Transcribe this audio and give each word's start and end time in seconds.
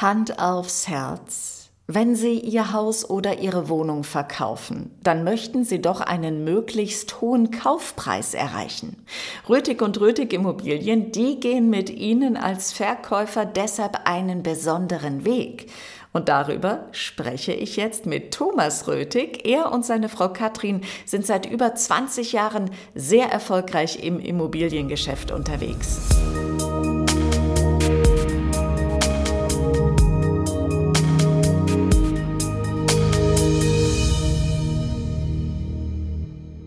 Hand 0.00 0.38
aufs 0.38 0.88
Herz. 0.88 1.68
Wenn 1.86 2.14
Sie 2.16 2.38
Ihr 2.38 2.72
Haus 2.72 3.08
oder 3.10 3.40
Ihre 3.40 3.68
Wohnung 3.68 4.02
verkaufen, 4.02 4.96
dann 5.02 5.24
möchten 5.24 5.62
Sie 5.62 5.82
doch 5.82 6.00
einen 6.00 6.42
möglichst 6.42 7.20
hohen 7.20 7.50
Kaufpreis 7.50 8.32
erreichen. 8.32 9.04
Rötig 9.46 9.82
und 9.82 10.00
Rötig 10.00 10.32
Immobilien, 10.32 11.12
die 11.12 11.38
gehen 11.38 11.68
mit 11.68 11.90
Ihnen 11.90 12.38
als 12.38 12.72
Verkäufer 12.72 13.44
deshalb 13.44 14.06
einen 14.06 14.42
besonderen 14.42 15.26
Weg. 15.26 15.70
Und 16.12 16.30
darüber 16.30 16.86
spreche 16.92 17.52
ich 17.52 17.76
jetzt 17.76 18.06
mit 18.06 18.32
Thomas 18.32 18.88
Rötig. 18.88 19.44
Er 19.44 19.70
und 19.70 19.84
seine 19.84 20.08
Frau 20.08 20.30
Katrin 20.30 20.80
sind 21.04 21.26
seit 21.26 21.44
über 21.44 21.74
20 21.74 22.32
Jahren 22.32 22.70
sehr 22.94 23.26
erfolgreich 23.26 24.02
im 24.02 24.18
Immobiliengeschäft 24.18 25.30
unterwegs. 25.30 26.08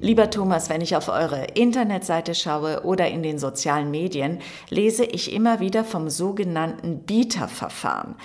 Lieber 0.03 0.29
Thomas, 0.29 0.67
wenn 0.67 0.81
ich 0.81 0.97
auf 0.97 1.07
eure 1.07 1.45
Internetseite 1.53 2.35
schaue 2.35 2.83
oder 2.83 3.07
in 3.07 3.23
den 3.23 3.39
sozialen 3.39 3.89
Medien, 3.89 4.39
lese 4.69 5.05
ich 5.05 5.31
immer 5.31 5.61
wieder 5.61 5.85
vom 5.85 6.09
sogenannten 6.09 7.03
Bieterverfahren. 7.03 8.15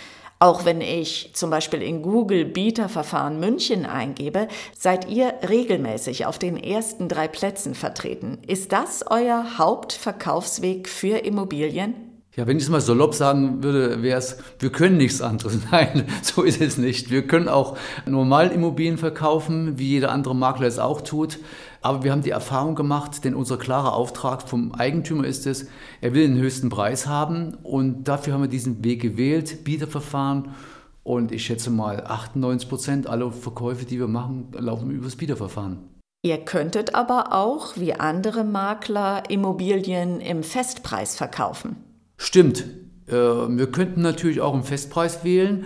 Auch 0.41 0.65
wenn 0.65 0.81
ich 0.81 1.31
zum 1.35 1.51
Beispiel 1.51 1.81
in 1.81 2.03
Google 2.03 2.47
Bieterverfahren 2.47 3.39
München 3.39 3.87
eingebe, 3.87 4.49
seid 4.77 5.09
ihr 5.09 5.35
regelmäßig 5.49 6.27
auf 6.27 6.41
den 6.41 6.57
ersten 6.57 7.09
drei 7.09 7.29
Plätzen 7.29 7.77
vertreten. 7.77 8.39
Ist 8.49 8.73
das 8.73 9.05
euer 9.09 9.59
Hauptverkaufsweg 9.59 10.89
für 10.89 11.19
Immobilien? 11.19 12.08
Ja, 12.39 12.47
wenn 12.47 12.57
ich 12.57 12.63
es 12.63 12.69
mal 12.69 12.81
salopp 12.81 13.17
sagen 13.17 13.65
würde, 13.65 14.01
wäre 14.01 14.17
es, 14.17 14.39
wir 14.61 14.71
können 14.71 14.97
nichts 14.97 15.21
anderes. 15.21 15.59
Nein, 15.73 16.05
so 16.23 16.45
ist 16.45 16.61
es 16.61 16.79
nicht. 16.79 17.11
Wir 17.11 17.27
können 17.27 17.49
auch 17.49 17.77
normal 18.07 18.53
Immobilien 18.53 18.97
verkaufen, 18.97 19.77
wie 19.77 19.89
jeder 19.89 20.13
andere 20.13 20.37
Makler 20.37 20.69
es 20.69 20.79
auch 20.79 21.01
tut. 21.01 21.41
Aber 21.81 22.05
wir 22.05 22.13
haben 22.13 22.23
die 22.23 22.31
Erfahrung 22.31 22.77
gemacht, 22.77 23.25
denn 23.25 23.35
unser 23.35 23.57
klarer 23.57 23.93
Auftrag 23.93 24.49
vom 24.49 24.71
Eigentümer 24.71 25.25
ist 25.25 25.49
es, 25.49 25.67
er 26.01 26.15
will 26.15 26.29
den 26.29 26.39
höchsten 26.39 26.69
Preis 26.69 27.09
haben 27.09 27.55
und 27.65 28.05
dafür 28.05 28.35
haben 28.35 28.43
wir 28.43 28.49
diesen 28.49 28.85
Weg 28.85 29.03
gewählt, 29.03 29.65
Bieterverfahren. 29.65 30.55
Und 31.03 31.33
ich 31.33 31.45
schätze 31.45 31.71
mal, 31.71 32.05
98 32.07 32.69
Prozent 32.69 33.07
aller 33.09 33.33
Verkäufe, 33.33 33.85
die 33.85 33.99
wir 33.99 34.07
machen, 34.07 34.53
laufen 34.53 34.93
über 34.93 35.07
das 35.07 35.17
Bieterverfahren. 35.17 35.79
Ihr 36.23 36.39
könntet 36.39 36.95
aber 36.95 37.33
auch, 37.33 37.77
wie 37.77 37.95
andere 37.95 38.45
Makler, 38.45 39.29
Immobilien 39.29 40.21
im 40.21 40.45
Festpreis 40.45 41.17
verkaufen. 41.17 41.88
Stimmt. 42.19 42.65
Äh, 43.07 43.15
wir 43.15 43.71
könnten 43.71 44.03
natürlich 44.03 44.41
auch 44.43 44.53
einen 44.53 44.65
Festpreis 44.65 45.25
wählen. 45.25 45.65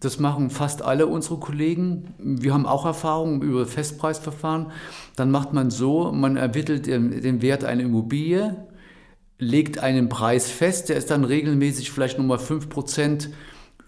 Das 0.00 0.20
machen 0.20 0.48
fast 0.48 0.82
alle 0.82 1.08
unsere 1.08 1.38
Kollegen. 1.38 2.14
Wir 2.18 2.54
haben 2.54 2.66
auch 2.66 2.86
Erfahrungen 2.86 3.42
über 3.42 3.66
Festpreisverfahren. 3.66 4.70
Dann 5.16 5.32
macht 5.32 5.52
man 5.52 5.70
so, 5.70 6.12
man 6.12 6.36
ermittelt 6.36 6.86
den 6.86 7.42
Wert 7.42 7.64
einer 7.64 7.82
Immobilie, 7.82 8.68
legt 9.40 9.80
einen 9.80 10.08
Preis 10.08 10.48
fest, 10.48 10.88
der 10.88 10.96
ist 10.96 11.10
dann 11.10 11.24
regelmäßig 11.24 11.90
vielleicht 11.90 12.16
nochmal 12.16 12.38
5% 12.38 13.30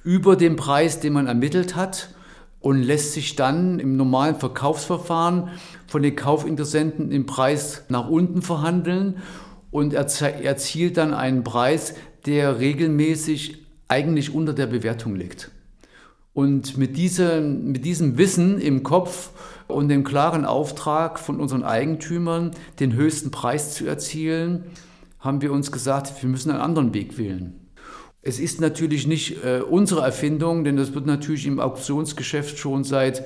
über 0.03 0.35
dem 0.35 0.57
Preis, 0.57 0.99
den 0.99 1.13
man 1.13 1.29
ermittelt 1.29 1.77
hat 1.77 2.13
und 2.59 2.83
lässt 2.83 3.13
sich 3.13 3.37
dann 3.37 3.79
im 3.79 3.97
normalen 3.97 4.35
Verkaufsverfahren 4.35 5.51
von 5.87 6.03
den 6.03 6.17
Kaufinteressenten 6.17 7.11
den 7.11 7.27
Preis 7.27 7.85
nach 7.89 8.09
unten 8.09 8.43
verhandeln 8.43 9.19
und 9.71 9.95
erzielt 9.95 10.97
dann 10.97 11.15
einen 11.15 11.45
Preis, 11.45 11.95
der 12.27 12.59
regelmäßig 12.59 13.59
eigentlich 13.89 14.35
unter 14.35 14.53
der 14.53 14.67
Bewertung 14.67 15.17
liegt. 15.17 15.51
Und 16.33 16.77
mit, 16.79 16.97
diese, 16.97 17.41
mit 17.41 17.85
diesem 17.85 18.17
Wissen 18.17 18.61
im 18.61 18.83
Kopf 18.83 19.31
und 19.67 19.89
dem 19.89 20.05
klaren 20.05 20.45
Auftrag 20.45 21.19
von 21.19 21.41
unseren 21.41 21.65
Eigentümern, 21.65 22.53
den 22.79 22.95
höchsten 22.95 23.31
Preis 23.31 23.75
zu 23.75 23.87
erzielen, 23.87 24.65
haben 25.19 25.43
wir 25.43 25.53
uns 25.53 25.73
gesagt, 25.73 26.23
wir 26.23 26.29
müssen 26.29 26.51
einen 26.51 26.61
anderen 26.61 26.95
Weg 26.95 27.19
wählen. 27.19 27.61
Es 28.23 28.39
ist 28.39 28.61
natürlich 28.61 29.07
nicht 29.07 29.45
äh, 29.45 29.61
unsere 29.61 30.03
Erfindung, 30.03 30.63
denn 30.65 30.77
das 30.77 30.95
wird 30.95 31.07
natürlich 31.07 31.47
im 31.47 31.59
Auktionsgeschäft 31.59 32.59
schon 32.59 32.85
seit 32.85 33.25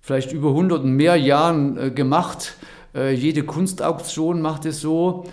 vielleicht 0.00 0.32
über 0.32 0.52
hunderten 0.52 0.92
mehr 0.92 1.16
Jahren 1.16 1.76
äh, 1.76 1.90
gemacht. 1.90 2.56
Äh, 2.94 3.14
jede 3.14 3.42
Kunstauktion 3.42 4.40
macht 4.40 4.66
es 4.66 4.80
so, 4.80 5.24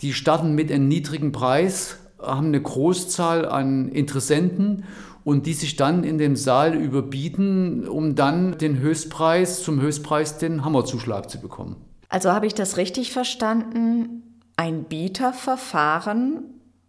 die 0.00 0.12
starten 0.12 0.54
mit 0.54 0.70
einem 0.72 0.88
niedrigen 0.88 1.32
Preis, 1.32 1.98
haben 2.20 2.48
eine 2.48 2.60
Großzahl 2.60 3.46
an 3.46 3.88
Interessenten 3.88 4.84
und 5.24 5.46
die 5.46 5.52
sich 5.52 5.76
dann 5.76 6.04
in 6.04 6.18
dem 6.18 6.36
Saal 6.36 6.74
überbieten, 6.74 7.86
um 7.86 8.14
dann 8.14 8.58
den 8.58 8.78
Höchstpreis, 8.78 9.62
zum 9.62 9.80
Höchstpreis 9.80 10.38
den 10.38 10.64
Hammerzuschlag 10.64 11.30
zu 11.30 11.40
bekommen. 11.40 11.76
Also 12.08 12.32
habe 12.32 12.46
ich 12.46 12.54
das 12.54 12.76
richtig 12.76 13.12
verstanden? 13.12 14.38
Ein 14.56 14.84
Bieterverfahren 14.84 16.44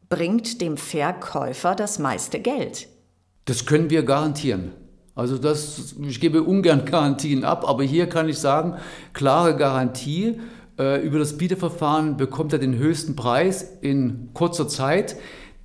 bringt 0.09 0.61
dem 0.61 0.77
Verkäufer 0.77 1.75
das 1.75 1.99
meiste 1.99 2.39
Geld. 2.39 2.87
Das 3.45 3.65
können 3.65 3.89
wir 3.89 4.03
garantieren. 4.03 4.71
Also 5.15 5.37
das, 5.37 5.95
ich 6.01 6.19
gebe 6.19 6.43
ungern 6.43 6.85
Garantien 6.85 7.43
ab, 7.43 7.67
aber 7.67 7.83
hier 7.83 8.07
kann 8.07 8.29
ich 8.29 8.39
sagen, 8.39 8.75
klare 9.13 9.55
Garantie, 9.55 10.39
äh, 10.77 11.01
über 11.01 11.19
das 11.19 11.37
Bieterverfahren 11.37 12.17
bekommt 12.17 12.53
er 12.53 12.59
den 12.59 12.75
höchsten 12.75 13.15
Preis 13.15 13.77
in 13.81 14.29
kurzer 14.33 14.67
Zeit. 14.67 15.15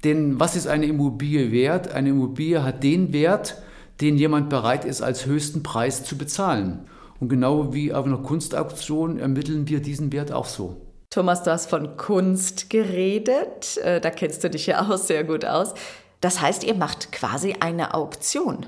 Denn 0.04 0.38
was 0.38 0.56
ist 0.56 0.66
eine 0.66 0.86
Immobilie 0.86 1.52
wert? 1.52 1.92
Eine 1.92 2.10
Immobilie 2.10 2.62
hat 2.62 2.82
den 2.82 3.12
Wert, 3.12 3.62
den 4.00 4.16
jemand 4.16 4.50
bereit 4.50 4.84
ist, 4.84 5.02
als 5.02 5.26
höchsten 5.26 5.62
Preis 5.62 6.04
zu 6.04 6.18
bezahlen. 6.18 6.80
Und 7.18 7.28
genau 7.28 7.72
wie 7.72 7.92
auf 7.92 8.04
einer 8.04 8.18
Kunstauktion 8.18 9.18
ermitteln 9.18 9.68
wir 9.68 9.80
diesen 9.80 10.12
Wert 10.12 10.32
auch 10.32 10.46
so. 10.46 10.76
Thomas, 11.10 11.42
du 11.42 11.50
hast 11.50 11.70
von 11.70 11.96
Kunst 11.96 12.68
geredet. 12.68 13.78
Äh, 13.78 14.00
da 14.00 14.10
kennst 14.10 14.44
du 14.44 14.50
dich 14.50 14.66
ja 14.66 14.82
auch 14.82 14.98
sehr 14.98 15.24
gut 15.24 15.44
aus. 15.44 15.72
Das 16.20 16.40
heißt, 16.40 16.64
ihr 16.64 16.74
macht 16.74 17.12
quasi 17.12 17.56
eine 17.60 17.94
Auktion. 17.94 18.66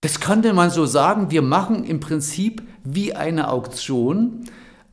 Das 0.00 0.20
könnte 0.20 0.52
man 0.52 0.70
so 0.70 0.86
sagen. 0.86 1.30
Wir 1.30 1.42
machen 1.42 1.84
im 1.84 2.00
Prinzip 2.00 2.62
wie 2.84 3.14
eine 3.14 3.50
Auktion. 3.50 4.44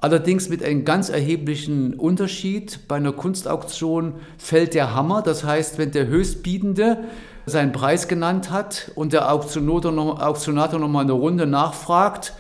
Allerdings 0.04 0.50
mit 0.50 0.62
einem 0.62 0.84
ganz 0.84 1.08
erheblichen 1.08 1.94
Unterschied. 1.94 2.90
Bei 2.90 2.98
einer 2.98 3.14
Kunstauktion 3.14 4.16
fällt 4.38 4.74
der 4.74 4.94
Hammer. 4.94 5.22
Das 5.22 5.46
heißt, 5.46 5.78
wenn 5.78 5.92
der 5.92 6.08
Höchstbietende 6.08 7.06
seinen 7.46 7.72
Preis 7.72 8.10
genannt 8.10 8.52
hat 8.52 8.92
und 8.96 9.14
der 9.14 9.32
Auktionator 9.32 9.94
noch, 9.94 10.20
Auktionator 10.20 10.78
noch 10.78 10.90
mal 10.90 11.04
eine 11.06 11.14
Runde 11.14 11.48
nachfragt, 11.48 12.34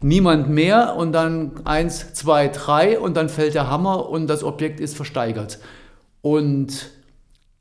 niemand 0.00 0.48
mehr 0.48 0.94
und 0.94 1.10
dann 1.10 1.60
eins, 1.64 2.12
zwei, 2.12 2.46
drei 2.46 3.00
und 3.00 3.16
dann 3.16 3.28
fällt 3.28 3.54
der 3.54 3.68
Hammer 3.68 4.08
und 4.08 4.28
das 4.28 4.44
Objekt 4.44 4.78
ist 4.78 4.94
versteigert. 4.94 5.58
Und 6.22 6.88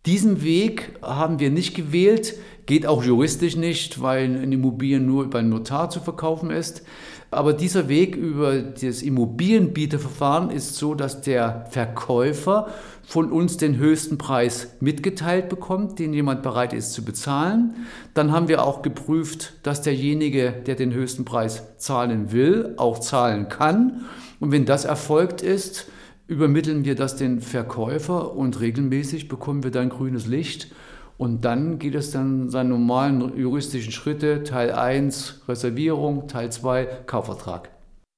diesen 0.06 0.44
Weg 0.44 1.00
haben 1.02 1.40
wir 1.40 1.50
nicht 1.50 1.76
gewählt, 1.76 2.36
geht 2.68 2.86
auch 2.86 3.04
juristisch 3.04 3.56
nicht, 3.56 4.04
weil 4.04 4.26
eine 4.26 4.54
Immobilie 4.54 5.00
nur 5.00 5.32
beim 5.32 5.50
Notar 5.50 5.90
zu 5.90 6.00
verkaufen 6.00 6.52
ist. 6.52 6.84
Aber 7.30 7.52
dieser 7.52 7.90
Weg 7.90 8.16
über 8.16 8.62
das 8.62 9.02
Immobilienbieterverfahren 9.02 10.50
ist 10.50 10.76
so, 10.76 10.96
dass 10.96 11.22
der 11.22 11.66
Verkäufer 11.72 12.68
von 13.04 13.32
uns 13.32 13.58
den 13.58 13.78
höchsten 13.78 14.18
Preis 14.18 14.76
mitgeteilt 14.80 15.50
bekommt, 15.50 16.00
den 16.00 16.14
jemand 16.14 16.42
bereit 16.42 16.72
ist 16.72 16.94
zu 16.94 17.04
bezahlen. 17.04 17.76
Dann 18.14 18.32
haben 18.32 18.48
wir 18.48 18.64
auch 18.64 18.82
geprüft, 18.82 19.54
dass 19.64 19.82
derjenige, 19.82 20.54
der 20.66 20.76
den 20.76 20.94
höchsten 20.94 21.26
Preis 21.26 21.64
zahlen 21.78 22.32
will, 22.32 22.74
auch 22.78 23.00
zahlen 23.00 23.50
kann. 23.50 24.06
Und 24.40 24.52
wenn 24.52 24.66
das 24.66 24.86
erfolgt 24.86 25.42
ist, 25.42 25.90
übermitteln 26.28 26.86
wir 26.86 26.96
das 26.96 27.18
den 27.18 27.42
Verkäufer 27.42 28.36
und 28.36 28.60
regelmäßig 28.62 29.28
bekommen 29.28 29.64
wir 29.64 29.72
dann 29.72 29.90
grünes 29.90 30.28
Licht 30.28 30.72
und 31.18 31.46
dann 31.46 31.80
geht 31.80 31.96
es 31.96 32.12
dann 32.12 32.50
seine 32.50 32.70
normalen 32.70 33.38
juristischen 33.38 33.92
Schritte, 33.92 34.44
Teil 34.44 34.72
1 34.72 35.44
Reservierung, 35.48 36.28
Teil 36.28 36.52
2 36.52 36.86
Kaufvertrag. 37.06 37.70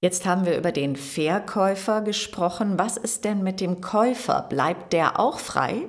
Jetzt 0.01 0.25
haben 0.25 0.45
wir 0.45 0.57
über 0.57 0.71
den 0.71 0.95
Verkäufer 0.95 2.01
gesprochen. 2.01 2.77
Was 2.77 2.97
ist 2.97 3.25
denn 3.25 3.43
mit 3.43 3.59
dem 3.59 3.81
Käufer? 3.81 4.45
Bleibt 4.49 4.93
der 4.93 5.19
auch 5.19 5.39
frei? 5.39 5.87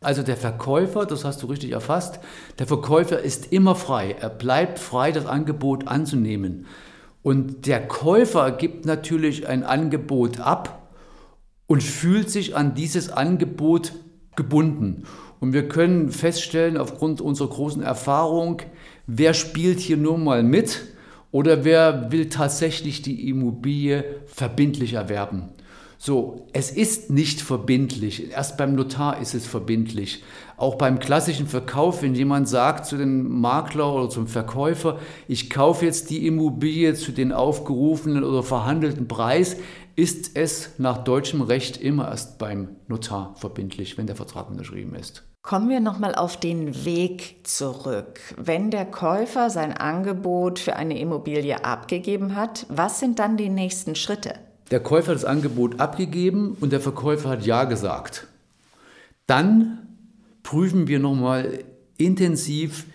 Also 0.00 0.22
der 0.22 0.36
Verkäufer, 0.36 1.06
das 1.06 1.24
hast 1.24 1.42
du 1.42 1.46
richtig 1.46 1.70
erfasst, 1.70 2.18
der 2.58 2.66
Verkäufer 2.66 3.20
ist 3.20 3.52
immer 3.52 3.76
frei. 3.76 4.16
Er 4.20 4.30
bleibt 4.30 4.80
frei, 4.80 5.12
das 5.12 5.26
Angebot 5.26 5.86
anzunehmen. 5.86 6.66
Und 7.22 7.66
der 7.66 7.86
Käufer 7.86 8.50
gibt 8.50 8.84
natürlich 8.84 9.46
ein 9.46 9.62
Angebot 9.62 10.40
ab 10.40 10.90
und 11.68 11.84
fühlt 11.84 12.30
sich 12.30 12.56
an 12.56 12.74
dieses 12.74 13.10
Angebot 13.10 13.92
gebunden. 14.34 15.04
Und 15.42 15.52
wir 15.52 15.66
können 15.66 16.10
feststellen, 16.10 16.76
aufgrund 16.76 17.20
unserer 17.20 17.48
großen 17.48 17.82
Erfahrung, 17.82 18.62
wer 19.08 19.34
spielt 19.34 19.80
hier 19.80 19.96
nur 19.96 20.16
mal 20.16 20.44
mit 20.44 20.82
oder 21.32 21.64
wer 21.64 22.12
will 22.12 22.28
tatsächlich 22.28 23.02
die 23.02 23.28
Immobilie 23.28 24.04
verbindlich 24.26 24.92
erwerben. 24.92 25.48
So, 25.98 26.46
es 26.52 26.70
ist 26.70 27.10
nicht 27.10 27.40
verbindlich. 27.40 28.30
Erst 28.30 28.56
beim 28.56 28.76
Notar 28.76 29.20
ist 29.20 29.34
es 29.34 29.44
verbindlich. 29.44 30.22
Auch 30.56 30.76
beim 30.76 31.00
klassischen 31.00 31.48
Verkauf, 31.48 32.02
wenn 32.02 32.14
jemand 32.14 32.48
sagt 32.48 32.86
zu 32.86 32.96
dem 32.96 33.40
Makler 33.40 33.92
oder 33.92 34.10
zum 34.10 34.28
Verkäufer, 34.28 35.00
ich 35.26 35.50
kaufe 35.50 35.84
jetzt 35.84 36.10
die 36.10 36.24
Immobilie 36.24 36.94
zu 36.94 37.10
den 37.10 37.32
aufgerufenen 37.32 38.22
oder 38.22 38.44
verhandelten 38.44 39.08
Preis, 39.08 39.56
ist 39.96 40.36
es 40.36 40.78
nach 40.78 40.98
deutschem 40.98 41.40
Recht 41.42 41.78
immer 41.78 42.08
erst 42.08 42.38
beim 42.38 42.76
Notar 42.86 43.34
verbindlich, 43.34 43.98
wenn 43.98 44.06
der 44.06 44.14
Vertrag 44.14 44.48
unterschrieben 44.48 44.94
ist. 44.94 45.24
Kommen 45.42 45.68
wir 45.68 45.80
nochmal 45.80 46.14
auf 46.14 46.38
den 46.38 46.84
Weg 46.84 47.40
zurück. 47.42 48.20
Wenn 48.36 48.70
der 48.70 48.84
Käufer 48.84 49.50
sein 49.50 49.72
Angebot 49.72 50.60
für 50.60 50.76
eine 50.76 51.00
Immobilie 51.00 51.64
abgegeben 51.64 52.36
hat, 52.36 52.64
was 52.68 53.00
sind 53.00 53.18
dann 53.18 53.36
die 53.36 53.48
nächsten 53.48 53.96
Schritte? 53.96 54.34
Der 54.70 54.78
Käufer 54.78 55.08
hat 55.08 55.16
das 55.16 55.24
Angebot 55.24 55.80
abgegeben 55.80 56.56
und 56.60 56.72
der 56.72 56.80
Verkäufer 56.80 57.28
hat 57.28 57.44
Ja 57.44 57.64
gesagt. 57.64 58.28
Dann 59.26 59.96
prüfen 60.44 60.86
wir 60.86 61.00
nochmal 61.00 61.64
intensiv 61.98 62.86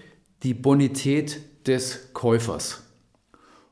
die 0.44 0.54
Bonität 0.54 1.42
des 1.68 2.14
Käufers. 2.14 2.82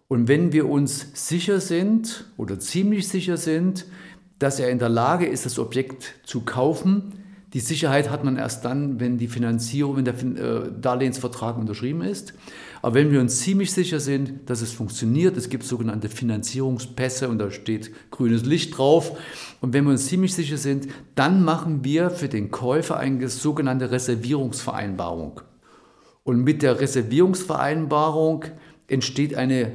Und 0.09 0.27
wenn 0.27 0.51
wir 0.51 0.67
uns 0.69 1.07
sicher 1.13 1.61
sind 1.61 2.25
oder 2.35 2.59
ziemlich 2.59 3.07
sicher 3.07 3.37
sind, 3.37 3.85
dass 4.37 4.59
er 4.59 4.69
in 4.69 4.79
der 4.79 4.89
Lage 4.89 5.25
ist, 5.25 5.45
das 5.45 5.59
Objekt 5.59 6.15
zu 6.25 6.41
kaufen, 6.41 7.24
die 7.55 7.61
Sicherheit 7.61 8.09
hat 8.09 8.25
man 8.25 8.35
erst 8.35 8.65
dann, 8.65 8.99
wenn 8.99 9.17
die 9.17 9.29
Finanzierung, 9.29 9.95
wenn 9.95 10.03
der 10.03 10.13
äh, 10.13 10.69
Darlehensvertrag 10.77 11.57
unterschrieben 11.57 12.01
ist. 12.01 12.33
Aber 12.81 12.95
wenn 12.95 13.13
wir 13.13 13.21
uns 13.21 13.39
ziemlich 13.39 13.71
sicher 13.71 14.01
sind, 14.01 14.49
dass 14.49 14.59
es 14.59 14.73
funktioniert, 14.73 15.37
es 15.37 15.47
gibt 15.47 15.63
sogenannte 15.63 16.09
Finanzierungspässe 16.09 17.29
und 17.29 17.39
da 17.39 17.51
steht 17.51 17.91
grünes 18.11 18.43
Licht 18.43 18.77
drauf. 18.77 19.17
Und 19.61 19.71
wenn 19.71 19.85
wir 19.85 19.91
uns 19.91 20.07
ziemlich 20.07 20.33
sicher 20.33 20.57
sind, 20.57 20.89
dann 21.15 21.45
machen 21.45 21.85
wir 21.85 22.09
für 22.09 22.27
den 22.27 22.51
Käufer 22.51 22.97
eine 22.97 23.29
sogenannte 23.29 23.89
Reservierungsvereinbarung. 23.89 25.39
Und 26.25 26.43
mit 26.43 26.61
der 26.61 26.81
Reservierungsvereinbarung 26.81 28.43
entsteht 28.87 29.33
eine 29.33 29.71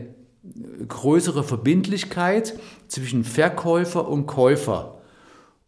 größere 0.86 1.44
Verbindlichkeit 1.44 2.58
zwischen 2.88 3.24
Verkäufer 3.24 4.06
und 4.06 4.26
Käufer. 4.26 4.99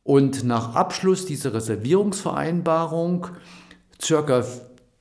Und 0.04 0.44
nach 0.44 0.74
Abschluss 0.74 1.26
dieser 1.26 1.54
Reservierungsvereinbarung, 1.54 3.28
circa 4.00 4.44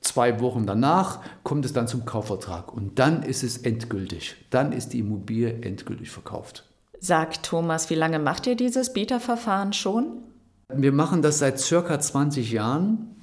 zwei 0.00 0.40
Wochen 0.40 0.66
danach, 0.66 1.20
kommt 1.42 1.64
es 1.64 1.72
dann 1.72 1.88
zum 1.88 2.04
Kaufvertrag. 2.04 2.72
Und 2.72 2.98
dann 2.98 3.22
ist 3.22 3.42
es 3.42 3.58
endgültig. 3.58 4.36
Dann 4.50 4.72
ist 4.72 4.92
die 4.92 5.00
Immobilie 5.00 5.62
endgültig 5.62 6.10
verkauft. 6.10 6.64
Sagt 7.00 7.44
Thomas, 7.44 7.90
wie 7.90 7.96
lange 7.96 8.20
macht 8.20 8.46
ihr 8.46 8.54
dieses 8.54 8.92
Bieterverfahren 8.92 9.72
schon? 9.72 10.22
Wir 10.72 10.92
machen 10.92 11.20
das 11.20 11.40
seit 11.40 11.58
circa 11.58 11.98
20 11.98 12.52
Jahren. 12.52 13.16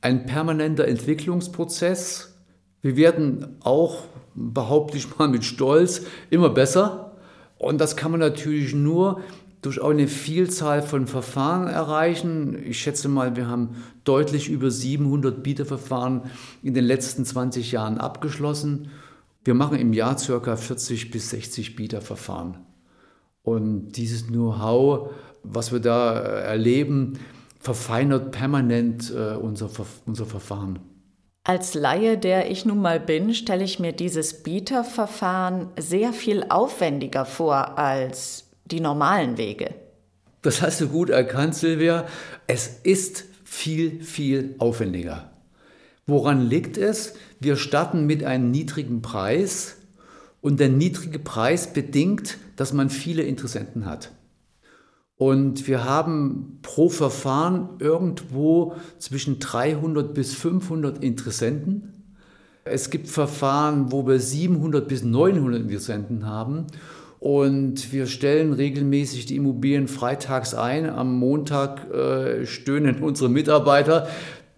Ein 0.00 0.26
permanenter 0.26 0.86
Entwicklungsprozess. 0.86 2.34
Wir 2.80 2.96
werden 2.96 3.56
auch, 3.60 4.04
behaupte 4.34 4.96
ich 4.96 5.18
mal 5.18 5.26
mit 5.26 5.44
Stolz, 5.44 6.02
immer 6.30 6.50
besser. 6.50 7.16
Und 7.58 7.80
das 7.80 7.96
kann 7.96 8.12
man 8.12 8.20
natürlich 8.20 8.72
nur, 8.72 9.20
durch 9.62 9.80
auch 9.80 9.90
eine 9.90 10.08
Vielzahl 10.08 10.82
von 10.82 11.06
Verfahren 11.06 11.66
erreichen. 11.66 12.56
Ich 12.64 12.80
schätze 12.80 13.08
mal, 13.08 13.36
wir 13.36 13.48
haben 13.48 13.76
deutlich 14.04 14.48
über 14.48 14.70
700 14.70 15.42
Bieterverfahren 15.42 16.22
in 16.62 16.74
den 16.74 16.84
letzten 16.84 17.24
20 17.24 17.72
Jahren 17.72 17.98
abgeschlossen. 17.98 18.90
Wir 19.44 19.54
machen 19.54 19.78
im 19.78 19.92
Jahr 19.92 20.16
ca. 20.16 20.56
40 20.56 21.10
bis 21.10 21.30
60 21.30 21.76
Bieterverfahren. 21.76 22.58
Und 23.42 23.92
dieses 23.92 24.26
Know-how, 24.26 25.10
was 25.42 25.72
wir 25.72 25.80
da 25.80 26.20
äh, 26.20 26.42
erleben, 26.42 27.18
verfeinert 27.58 28.30
permanent 28.30 29.12
äh, 29.14 29.34
unser, 29.36 29.70
unser 30.06 30.26
Verfahren. 30.26 30.78
Als 31.44 31.72
Laie, 31.72 32.18
der 32.18 32.50
ich 32.50 32.66
nun 32.66 32.82
mal 32.82 33.00
bin, 33.00 33.32
stelle 33.32 33.64
ich 33.64 33.80
mir 33.80 33.92
dieses 33.92 34.42
Bieterverfahren 34.42 35.68
sehr 35.78 36.12
viel 36.12 36.44
aufwendiger 36.50 37.24
vor 37.24 37.78
als 37.78 38.47
die 38.70 38.80
normalen 38.80 39.36
Wege. 39.38 39.74
Das 40.42 40.62
hast 40.62 40.80
du 40.80 40.88
gut 40.88 41.10
erkannt, 41.10 41.54
Silvia. 41.54 42.06
Es 42.46 42.80
ist 42.82 43.24
viel, 43.44 44.02
viel 44.02 44.54
aufwendiger. 44.58 45.30
Woran 46.06 46.46
liegt 46.46 46.78
es? 46.78 47.14
Wir 47.40 47.56
starten 47.56 48.06
mit 48.06 48.24
einem 48.24 48.50
niedrigen 48.50 49.02
Preis 49.02 49.76
und 50.40 50.60
der 50.60 50.68
niedrige 50.68 51.18
Preis 51.18 51.72
bedingt, 51.72 52.38
dass 52.56 52.72
man 52.72 52.88
viele 52.88 53.22
Interessenten 53.22 53.84
hat. 53.84 54.12
Und 55.16 55.66
wir 55.66 55.84
haben 55.84 56.60
pro 56.62 56.88
Verfahren 56.88 57.70
irgendwo 57.80 58.76
zwischen 58.98 59.40
300 59.40 60.14
bis 60.14 60.34
500 60.34 61.02
Interessenten. 61.02 62.14
Es 62.64 62.88
gibt 62.88 63.08
Verfahren, 63.08 63.90
wo 63.90 64.06
wir 64.06 64.20
700 64.20 64.86
bis 64.86 65.02
900 65.02 65.62
Interessenten 65.62 66.24
haben. 66.24 66.66
Und 67.20 67.92
wir 67.92 68.06
stellen 68.06 68.52
regelmäßig 68.52 69.26
die 69.26 69.36
Immobilien 69.36 69.88
freitags 69.88 70.54
ein. 70.54 70.88
Am 70.88 71.18
Montag 71.18 71.92
äh, 71.92 72.46
stöhnen 72.46 72.98
unsere 73.02 73.28
Mitarbeiter. 73.28 74.08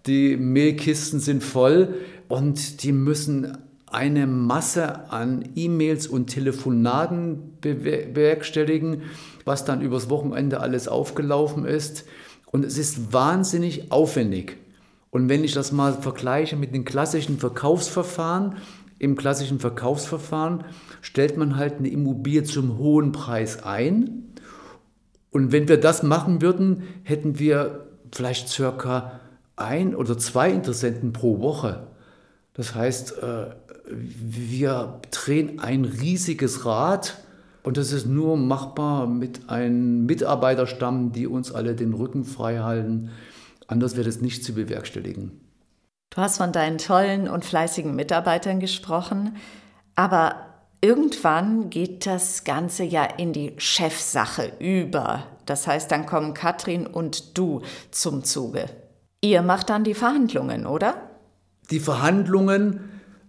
Die 0.05 0.37
Mailkisten 0.37 1.19
sind 1.19 1.43
voll 1.43 1.95
und 2.27 2.83
die 2.83 2.91
müssen 2.91 3.57
eine 3.87 4.25
Masse 4.25 5.11
an 5.11 5.43
E-Mails 5.55 6.07
und 6.07 6.27
Telefonaten 6.27 7.57
bewerkstelligen, 7.61 9.03
was 9.43 9.65
dann 9.65 9.81
übers 9.81 10.09
Wochenende 10.09 10.61
alles 10.61 10.87
aufgelaufen 10.87 11.65
ist. 11.65 12.05
Und 12.51 12.65
es 12.65 12.77
ist 12.77 13.13
wahnsinnig 13.13 13.91
aufwendig. 13.91 14.57
Und 15.09 15.27
wenn 15.27 15.43
ich 15.43 15.53
das 15.53 15.73
mal 15.73 15.93
vergleiche 15.93 16.55
mit 16.55 16.73
den 16.73 16.85
klassischen 16.85 17.37
Verkaufsverfahren, 17.37 18.55
im 19.01 19.15
klassischen 19.15 19.59
Verkaufsverfahren 19.59 20.63
stellt 21.01 21.35
man 21.35 21.55
halt 21.55 21.79
eine 21.79 21.87
Immobilie 21.87 22.43
zum 22.43 22.77
hohen 22.77 23.11
Preis 23.11 23.63
ein. 23.63 24.35
Und 25.31 25.51
wenn 25.51 25.67
wir 25.67 25.79
das 25.79 26.03
machen 26.03 26.43
würden, 26.43 26.83
hätten 27.01 27.39
wir 27.39 27.87
vielleicht 28.11 28.49
circa 28.49 29.19
ein 29.55 29.95
oder 29.95 30.19
zwei 30.19 30.51
Interessenten 30.51 31.13
pro 31.13 31.39
Woche. 31.39 31.87
Das 32.53 32.75
heißt, 32.75 33.23
äh, 33.23 33.45
wir 33.89 34.99
drehen 35.09 35.59
ein 35.59 35.85
riesiges 35.85 36.63
Rad 36.67 37.23
und 37.63 37.77
das 37.77 37.93
ist 37.93 38.05
nur 38.05 38.37
machbar 38.37 39.07
mit 39.07 39.49
einem 39.49 40.05
Mitarbeiterstamm, 40.05 41.11
die 41.11 41.25
uns 41.25 41.51
alle 41.51 41.73
den 41.73 41.93
Rücken 41.93 42.23
frei 42.23 42.59
halten. 42.59 43.09
Anders 43.65 43.97
wäre 43.97 44.07
es 44.07 44.21
nicht 44.21 44.43
zu 44.43 44.53
bewerkstelligen. 44.53 45.50
Du 46.13 46.17
hast 46.17 46.39
von 46.39 46.51
deinen 46.51 46.77
tollen 46.77 47.29
und 47.29 47.45
fleißigen 47.45 47.95
Mitarbeitern 47.95 48.59
gesprochen, 48.59 49.37
aber 49.95 50.35
irgendwann 50.81 51.69
geht 51.69 52.05
das 52.05 52.43
Ganze 52.43 52.83
ja 52.83 53.05
in 53.05 53.31
die 53.31 53.53
Chefsache 53.57 54.51
über. 54.59 55.23
Das 55.45 55.67
heißt, 55.67 55.89
dann 55.89 56.05
kommen 56.05 56.33
Katrin 56.33 56.85
und 56.85 57.37
du 57.37 57.61
zum 57.91 58.25
Zuge. 58.25 58.65
Ihr 59.21 59.41
macht 59.41 59.69
dann 59.69 59.85
die 59.85 59.93
Verhandlungen, 59.93 60.65
oder? 60.65 60.95
Die 61.69 61.79
Verhandlungen 61.79 62.81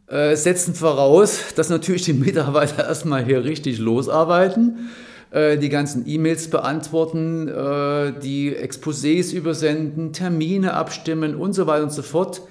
äh, 0.09 0.35
setzen 0.35 0.75
voraus, 0.75 1.39
dass 1.55 1.69
natürlich 1.69 2.03
die 2.03 2.15
Mitarbeiter 2.15 2.85
erstmal 2.89 3.25
hier 3.25 3.45
richtig 3.45 3.79
losarbeiten, 3.79 4.91
äh, 5.31 5.57
die 5.57 5.69
ganzen 5.69 6.05
E-Mails 6.09 6.51
beantworten, 6.51 7.47
äh, 7.47 8.13
die 8.19 8.57
Exposés 8.57 9.33
übersenden, 9.33 10.13
Termine 10.13 10.75
abstimmen 10.75 11.37
und 11.37 11.53
so 11.53 11.69
weiter 11.69 11.85
und 11.85 11.93
so 11.93 12.03
fort. 12.03 12.43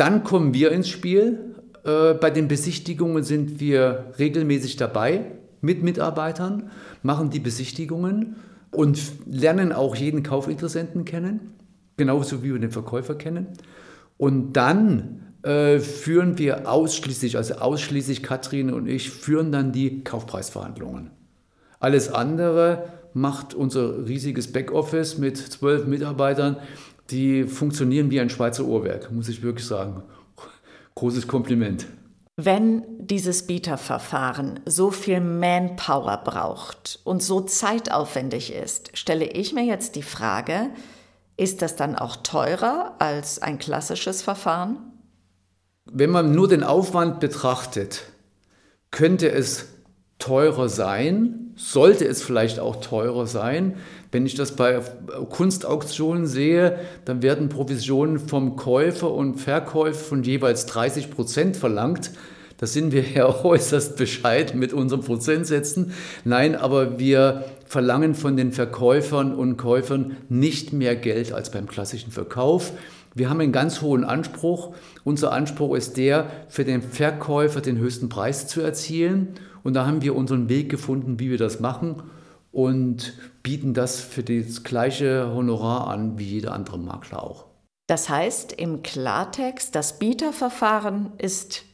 Dann 0.00 0.24
kommen 0.24 0.54
wir 0.54 0.72
ins 0.72 0.88
Spiel. 0.88 1.56
Äh, 1.84 2.14
bei 2.14 2.30
den 2.30 2.48
Besichtigungen 2.48 3.22
sind 3.22 3.60
wir 3.60 4.14
regelmäßig 4.18 4.76
dabei 4.76 5.26
mit 5.60 5.82
Mitarbeitern, 5.82 6.70
machen 7.02 7.28
die 7.28 7.38
Besichtigungen 7.38 8.36
und 8.70 8.98
lernen 9.26 9.74
auch 9.74 9.94
jeden 9.94 10.22
Kaufinteressenten 10.22 11.04
kennen, 11.04 11.52
genauso 11.98 12.42
wie 12.42 12.50
wir 12.50 12.58
den 12.58 12.70
Verkäufer 12.70 13.14
kennen. 13.14 13.48
Und 14.16 14.54
dann 14.54 15.34
äh, 15.42 15.80
führen 15.80 16.38
wir 16.38 16.66
ausschließlich, 16.66 17.36
also 17.36 17.56
ausschließlich 17.56 18.22
Katrin 18.22 18.72
und 18.72 18.86
ich, 18.86 19.10
führen 19.10 19.52
dann 19.52 19.70
die 19.70 20.02
Kaufpreisverhandlungen. 20.02 21.10
Alles 21.78 22.10
andere 22.10 22.84
macht 23.12 23.52
unser 23.52 24.06
riesiges 24.06 24.50
Backoffice 24.50 25.18
mit 25.18 25.36
zwölf 25.36 25.86
Mitarbeitern 25.86 26.56
die 27.10 27.44
funktionieren 27.44 28.10
wie 28.10 28.20
ein 28.20 28.30
Schweizer 28.30 28.64
Uhrwerk, 28.64 29.10
muss 29.12 29.28
ich 29.28 29.42
wirklich 29.42 29.66
sagen. 29.66 30.02
Großes 30.94 31.26
Kompliment. 31.26 31.86
Wenn 32.36 32.84
dieses 32.98 33.46
Bieterverfahren 33.46 34.60
so 34.64 34.90
viel 34.90 35.20
Manpower 35.20 36.22
braucht 36.24 37.00
und 37.04 37.22
so 37.22 37.40
zeitaufwendig 37.42 38.54
ist, 38.54 38.96
stelle 38.96 39.26
ich 39.26 39.52
mir 39.52 39.64
jetzt 39.64 39.94
die 39.94 40.02
Frage, 40.02 40.70
ist 41.36 41.62
das 41.62 41.76
dann 41.76 41.96
auch 41.96 42.16
teurer 42.16 42.94
als 42.98 43.40
ein 43.42 43.58
klassisches 43.58 44.22
Verfahren? 44.22 44.78
Wenn 45.84 46.10
man 46.10 46.32
nur 46.32 46.48
den 46.48 46.62
Aufwand 46.62 47.20
betrachtet, 47.20 48.04
könnte 48.90 49.30
es 49.30 49.66
teurer 50.20 50.68
sein, 50.68 51.52
sollte 51.56 52.06
es 52.06 52.22
vielleicht 52.22 52.60
auch 52.60 52.76
teurer 52.76 53.26
sein. 53.26 53.74
Wenn 54.12 54.26
ich 54.26 54.34
das 54.34 54.52
bei 54.52 54.80
Kunstauktionen 55.30 56.26
sehe, 56.26 56.78
dann 57.04 57.22
werden 57.22 57.48
Provisionen 57.48 58.18
vom 58.18 58.56
Käufer 58.56 59.12
und 59.12 59.36
Verkäufer 59.36 59.98
von 59.98 60.22
jeweils 60.22 60.66
30 60.66 61.10
Prozent 61.10 61.56
verlangt. 61.56 62.12
Da 62.58 62.66
sind 62.66 62.92
wir 62.92 63.02
ja 63.02 63.26
äußerst 63.44 63.96
bescheid 63.96 64.54
mit 64.54 64.72
unseren 64.72 65.00
Prozentsätzen. 65.00 65.92
Nein, 66.24 66.54
aber 66.54 66.98
wir 66.98 67.44
verlangen 67.66 68.14
von 68.14 68.36
den 68.36 68.52
Verkäufern 68.52 69.34
und 69.34 69.56
Käufern 69.56 70.16
nicht 70.28 70.72
mehr 70.72 70.96
Geld 70.96 71.32
als 71.32 71.50
beim 71.50 71.66
klassischen 71.66 72.10
Verkauf. 72.10 72.72
Wir 73.14 73.28
haben 73.28 73.40
einen 73.40 73.52
ganz 73.52 73.80
hohen 73.80 74.04
Anspruch. 74.04 74.74
Unser 75.04 75.32
Anspruch 75.32 75.74
ist 75.74 75.96
der, 75.96 76.26
für 76.48 76.64
den 76.64 76.82
Verkäufer 76.82 77.60
den 77.60 77.78
höchsten 77.78 78.08
Preis 78.08 78.46
zu 78.46 78.60
erzielen. 78.60 79.34
Und 79.62 79.74
da 79.74 79.86
haben 79.86 80.02
wir 80.02 80.16
unseren 80.16 80.48
Weg 80.48 80.70
gefunden, 80.70 81.20
wie 81.20 81.30
wir 81.30 81.38
das 81.38 81.60
machen 81.60 82.02
und 82.52 83.14
bieten 83.42 83.74
das 83.74 84.00
für 84.00 84.22
das 84.22 84.64
gleiche 84.64 85.32
Honorar 85.32 85.88
an 85.88 86.18
wie 86.18 86.24
jeder 86.24 86.52
andere 86.52 86.78
Makler 86.78 87.22
auch. 87.22 87.46
Das 87.86 88.08
heißt 88.08 88.52
im 88.52 88.82
Klartext, 88.82 89.74
das 89.74 89.98
Bieterverfahren 89.98 91.12
ist 91.18 91.64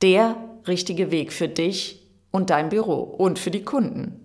der 0.00 0.36
richtige 0.66 1.10
Weg 1.10 1.32
für 1.32 1.48
dich 1.48 2.10
und 2.30 2.50
dein 2.50 2.68
Büro 2.68 3.02
und 3.02 3.38
für 3.38 3.50
die 3.50 3.62
Kunden? 3.62 4.18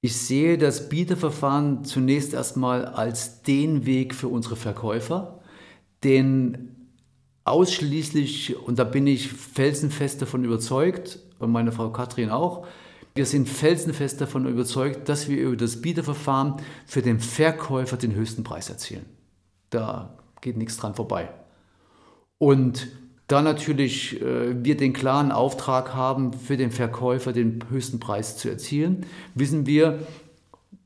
Ich 0.00 0.16
sehe 0.16 0.58
das 0.58 0.88
Bieterverfahren 0.88 1.84
zunächst 1.84 2.34
erstmal 2.34 2.84
als 2.84 3.42
den 3.42 3.86
Weg 3.86 4.14
für 4.14 4.28
unsere 4.28 4.56
Verkäufer, 4.56 5.40
den 6.04 6.90
ausschließlich, 7.44 8.56
und 8.56 8.78
da 8.78 8.84
bin 8.84 9.06
ich 9.06 9.28
felsenfest 9.28 10.20
davon 10.20 10.44
überzeugt, 10.44 11.20
und 11.38 11.52
meine 11.52 11.72
Frau 11.72 11.90
Katrin 11.90 12.30
auch, 12.30 12.66
wir 13.14 13.24
sind 13.24 13.48
felsenfest 13.48 14.20
davon 14.20 14.46
überzeugt, 14.46 15.08
dass 15.08 15.28
wir 15.28 15.40
über 15.40 15.56
das 15.56 15.80
Bieterverfahren 15.80 16.56
für 16.84 17.00
den 17.00 17.18
Verkäufer 17.18 17.96
den 17.96 18.14
höchsten 18.14 18.44
Preis 18.44 18.68
erzielen. 18.68 19.06
Da 19.70 20.18
geht 20.42 20.58
nichts 20.58 20.76
dran 20.76 20.94
vorbei. 20.94 21.30
Und 22.38 22.88
da 23.26 23.42
natürlich 23.42 24.20
äh, 24.20 24.62
wir 24.62 24.76
den 24.76 24.92
klaren 24.92 25.32
Auftrag 25.32 25.94
haben, 25.94 26.32
für 26.32 26.56
den 26.56 26.70
Verkäufer 26.70 27.32
den 27.32 27.60
höchsten 27.70 27.98
Preis 27.98 28.36
zu 28.36 28.48
erzielen, 28.48 29.06
wissen 29.34 29.66
wir, 29.66 30.00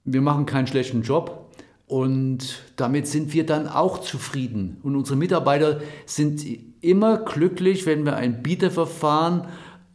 wir 0.04 0.22
machen 0.22 0.46
keinen 0.46 0.66
schlechten 0.66 1.02
Job 1.02 1.50
und 1.86 2.62
damit 2.76 3.08
sind 3.08 3.32
wir 3.34 3.44
dann 3.44 3.66
auch 3.66 3.98
zufrieden. 3.98 4.78
Und 4.82 4.96
unsere 4.96 5.16
Mitarbeiter 5.16 5.80
sind 6.06 6.42
immer 6.80 7.18
glücklich, 7.18 7.84
wenn 7.84 8.04
wir 8.04 8.16
ein 8.16 8.42
Bieterverfahren 8.42 9.48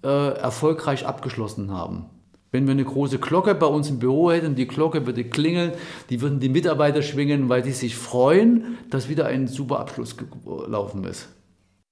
äh, 0.05 0.37
erfolgreich 0.37 1.05
abgeschlossen 1.05 1.71
haben. 1.71 2.05
Wenn 2.51 2.67
wir 2.67 2.71
eine 2.71 2.85
große 2.85 3.17
Glocke 3.19 3.53
bei 3.53 3.65
uns 3.65 3.89
im 3.89 3.99
Büro 3.99 4.31
hätten, 4.31 4.55
die 4.55 4.67
Glocke 4.67 5.05
würde 5.05 5.25
klingeln, 5.25 5.73
die 6.09 6.21
würden 6.21 6.39
die 6.39 6.47
Mitarbeiter 6.47 7.01
schwingen, 7.01 7.49
weil 7.49 7.61
die 7.61 7.71
sich 7.71 7.97
freuen, 7.97 8.77
dass 8.89 9.09
wieder 9.09 9.25
ein 9.25 9.47
super 9.47 9.79
Abschluss 9.79 10.15
gelaufen 10.15 11.03
ist. 11.03 11.27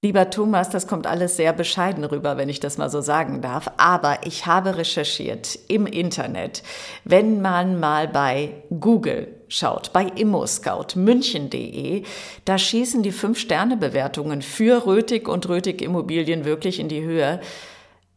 Lieber 0.03 0.29
Thomas, 0.29 0.69
das 0.69 0.87
kommt 0.87 1.07
alles 1.07 1.37
sehr 1.37 1.53
bescheiden 1.53 2.03
rüber, 2.03 2.35
wenn 2.35 2.49
ich 2.49 2.59
das 2.59 2.77
mal 2.77 2.89
so 2.89 2.99
sagen 2.99 3.39
darf. 3.39 3.71
Aber 3.77 4.19
ich 4.25 4.45
habe 4.45 4.77
recherchiert 4.77 5.57
im 5.69 5.85
Internet. 5.85 6.61
Wenn 7.05 7.41
man 7.41 7.79
mal 7.79 8.09
bei 8.09 8.51
Google 8.69 9.29
schaut, 9.47 9.93
bei 9.93 10.03
ImmoScout, 10.03 10.95
münchen.de, 10.97 12.03
da 12.43 12.57
schießen 12.57 13.01
die 13.01 13.13
Fünf-Sterne-Bewertungen 13.13 14.41
für 14.41 14.85
Rötig 14.85 15.29
und 15.29 15.47
Rötig 15.47 15.81
Immobilien 15.81 16.43
wirklich 16.43 16.81
in 16.81 16.89
die 16.89 17.03
Höhe. 17.03 17.39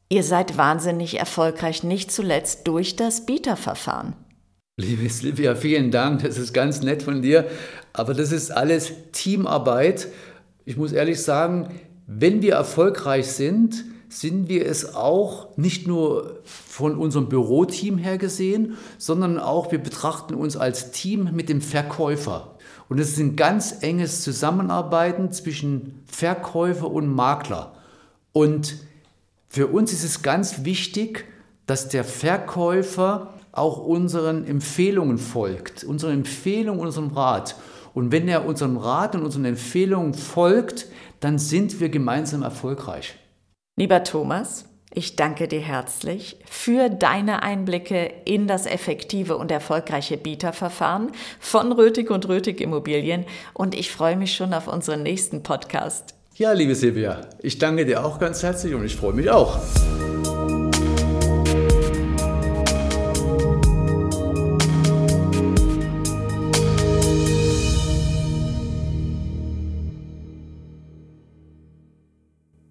Ihr 0.08 0.22
seid 0.22 0.56
wahnsinnig 0.56 1.18
erfolgreich, 1.18 1.82
nicht 1.82 2.12
zuletzt 2.12 2.66
durch 2.68 2.96
das 2.96 3.26
Bieterverfahren. 3.26 4.14
Liebe 4.78 5.08
Silvia, 5.08 5.54
vielen 5.54 5.90
Dank. 5.90 6.22
Das 6.22 6.38
ist 6.38 6.52
ganz 6.52 6.82
nett 6.82 7.02
von 7.02 7.22
dir. 7.22 7.46
Aber 7.92 8.14
das 8.14 8.30
ist 8.30 8.50
alles 8.50 8.92
Teamarbeit 9.12 10.08
ich 10.66 10.76
muss 10.76 10.92
ehrlich 10.92 11.22
sagen, 11.22 11.68
wenn 12.08 12.42
wir 12.42 12.54
erfolgreich 12.54 13.28
sind, 13.28 13.84
sind 14.08 14.48
wir 14.48 14.66
es 14.66 14.94
auch 14.94 15.56
nicht 15.56 15.86
nur 15.86 16.40
von 16.44 16.98
unserem 16.98 17.28
Büroteam 17.28 17.98
her 17.98 18.18
gesehen, 18.18 18.76
sondern 18.98 19.38
auch 19.38 19.70
wir 19.70 19.78
betrachten 19.78 20.34
uns 20.34 20.56
als 20.56 20.90
Team 20.90 21.30
mit 21.32 21.48
dem 21.48 21.60
Verkäufer. 21.60 22.56
Und 22.88 22.98
es 22.98 23.10
ist 23.10 23.18
ein 23.18 23.36
ganz 23.36 23.76
enges 23.82 24.22
Zusammenarbeiten 24.22 25.30
zwischen 25.30 26.02
Verkäufer 26.06 26.90
und 26.90 27.06
Makler. 27.06 27.74
Und 28.32 28.76
für 29.56 29.68
uns 29.68 29.90
ist 29.94 30.04
es 30.04 30.20
ganz 30.20 30.66
wichtig, 30.66 31.24
dass 31.64 31.88
der 31.88 32.04
Verkäufer 32.04 33.32
auch 33.52 33.78
unseren 33.78 34.46
Empfehlungen 34.46 35.16
folgt, 35.16 35.82
unseren 35.82 36.12
Empfehlungen, 36.12 36.82
unserem 36.82 37.08
Rat. 37.08 37.56
Und 37.94 38.12
wenn 38.12 38.28
er 38.28 38.44
unserem 38.44 38.76
Rat 38.76 39.14
und 39.14 39.24
unseren 39.24 39.46
Empfehlungen 39.46 40.12
folgt, 40.12 40.88
dann 41.20 41.38
sind 41.38 41.80
wir 41.80 41.88
gemeinsam 41.88 42.42
erfolgreich. 42.42 43.14
Lieber 43.78 44.04
Thomas, 44.04 44.66
ich 44.92 45.16
danke 45.16 45.48
dir 45.48 45.60
herzlich 45.60 46.36
für 46.44 46.90
deine 46.90 47.42
Einblicke 47.42 48.12
in 48.26 48.46
das 48.48 48.66
effektive 48.66 49.38
und 49.38 49.50
erfolgreiche 49.50 50.18
Bieterverfahren 50.18 51.12
von 51.40 51.72
Rötig 51.72 52.10
und 52.10 52.28
Rötig 52.28 52.60
Immobilien 52.60 53.24
und 53.54 53.74
ich 53.74 53.90
freue 53.90 54.18
mich 54.18 54.34
schon 54.34 54.52
auf 54.52 54.68
unseren 54.68 55.02
nächsten 55.02 55.42
Podcast. 55.42 56.15
Ja, 56.38 56.52
liebe 56.52 56.74
Silvia, 56.74 57.22
ich 57.40 57.56
danke 57.56 57.86
dir 57.86 58.04
auch 58.04 58.18
ganz 58.18 58.42
herzlich 58.42 58.74
und 58.74 58.84
ich 58.84 58.94
freue 58.94 59.14
mich 59.14 59.30
auch. 59.30 59.58